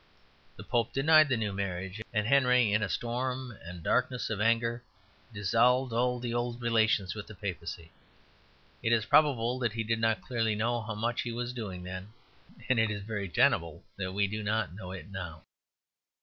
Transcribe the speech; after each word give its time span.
The 0.55 0.63
Pope 0.63 0.93
denied 0.93 1.29
the 1.29 1.37
new 1.37 1.53
marriage; 1.53 2.01
and 2.11 2.25
Henry, 2.25 2.73
in 2.73 2.81
a 2.81 2.89
storm 2.89 3.55
and 3.63 3.83
darkness 3.83 4.31
of 4.31 4.41
anger, 4.41 4.81
dissolved 5.31 5.93
all 5.93 6.19
the 6.19 6.33
old 6.33 6.59
relations 6.59 7.13
with 7.13 7.27
the 7.27 7.35
Papacy. 7.35 7.91
It 8.81 8.93
is 8.93 9.05
probable 9.05 9.59
that 9.59 9.73
he 9.73 9.83
did 9.83 9.99
not 9.99 10.23
clearly 10.23 10.55
know 10.55 10.81
how 10.81 10.95
much 10.95 11.21
he 11.21 11.31
was 11.31 11.53
doing 11.53 11.83
then; 11.83 12.13
and 12.67 12.79
it 12.79 12.89
is 12.89 13.03
very 13.03 13.29
tenable 13.29 13.83
that 13.97 14.11
we 14.13 14.25
do 14.25 14.41
not 14.41 14.73
know 14.73 14.91
it 14.91 15.11
now. 15.11 15.43